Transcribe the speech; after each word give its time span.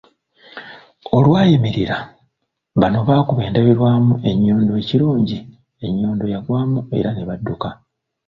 Olwayimirira, 1.15 1.97
bano 2.81 2.97
baakuba 3.07 3.41
endabirwamu 3.47 4.13
ennyondo 4.29 4.73
ekirungi 4.81 5.37
ennyondo 5.85 6.25
yagwamu 6.33 6.79
era 6.97 7.09
ne 7.13 7.23
badduka. 7.29 7.69